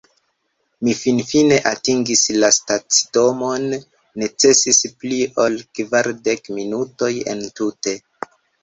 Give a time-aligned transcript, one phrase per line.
[0.85, 3.69] Mi finfine atingis la stacidomon
[4.25, 8.01] necesis pli ol kvardek minutoj entute